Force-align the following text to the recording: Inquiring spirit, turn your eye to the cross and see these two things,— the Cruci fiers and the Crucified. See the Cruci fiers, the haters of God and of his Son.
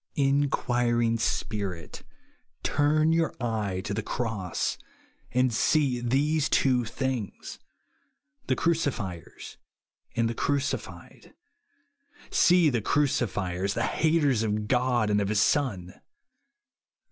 Inquiring 0.15 1.19
spirit, 1.19 2.01
turn 2.63 3.13
your 3.13 3.35
eye 3.39 3.81
to 3.81 3.93
the 3.93 4.01
cross 4.01 4.79
and 5.31 5.53
see 5.53 5.99
these 6.01 6.49
two 6.49 6.85
things,— 6.85 7.59
the 8.47 8.55
Cruci 8.55 8.91
fiers 8.91 9.57
and 10.15 10.27
the 10.27 10.33
Crucified. 10.33 11.35
See 12.31 12.71
the 12.71 12.81
Cruci 12.81 13.27
fiers, 13.29 13.75
the 13.75 13.83
haters 13.85 14.41
of 14.41 14.67
God 14.67 15.11
and 15.11 15.21
of 15.21 15.29
his 15.29 15.39
Son. 15.39 15.93